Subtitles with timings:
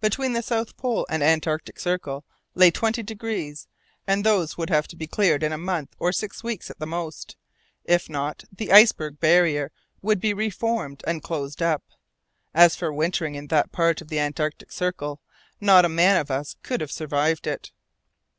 [0.00, 2.24] Between the south pole and antarctic circle
[2.54, 3.68] lay twenty degrees,
[4.06, 6.86] and those would have to be cleared in a month or six weeks at the
[6.86, 7.36] most;
[7.84, 9.70] if not, the iceberg barrier
[10.00, 11.82] would be re formed and closed up.
[12.54, 15.20] As for wintering in that part of the antarctic circle,
[15.60, 17.70] not a man of us could have survived it.